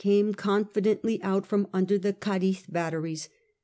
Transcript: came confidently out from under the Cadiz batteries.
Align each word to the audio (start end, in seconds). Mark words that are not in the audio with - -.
came 0.03 0.33
confidently 0.33 1.21
out 1.21 1.45
from 1.45 1.67
under 1.75 1.95
the 1.95 2.11
Cadiz 2.11 2.63
batteries. 2.67 3.29